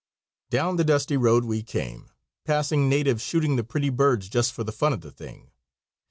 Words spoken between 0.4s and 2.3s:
Down the dusty road we came,